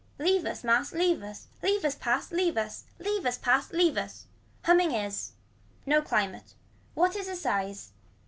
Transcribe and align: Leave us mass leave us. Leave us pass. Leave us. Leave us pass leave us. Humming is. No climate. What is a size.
Leave 0.17 0.47
us 0.47 0.63
mass 0.63 0.93
leave 0.93 1.21
us. 1.21 1.45
Leave 1.61 1.85
us 1.85 1.93
pass. 1.93 2.31
Leave 2.31 2.57
us. 2.57 2.85
Leave 2.97 3.23
us 3.23 3.37
pass 3.37 3.69
leave 3.71 3.95
us. 3.97 4.25
Humming 4.63 4.93
is. 4.93 5.33
No 5.85 6.01
climate. 6.01 6.55
What 6.95 7.15
is 7.15 7.27
a 7.27 7.35
size. 7.35 7.91